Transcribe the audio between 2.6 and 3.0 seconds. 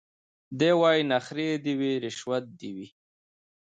وي